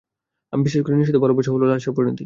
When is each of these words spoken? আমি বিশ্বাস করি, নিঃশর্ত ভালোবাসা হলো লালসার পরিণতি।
আমি 0.53 0.61
বিশ্বাস 0.63 0.81
করি, 0.83 0.95
নিঃশর্ত 0.95 1.17
ভালোবাসা 1.23 1.49
হলো 1.51 1.65
লালসার 1.65 1.95
পরিণতি। 1.97 2.19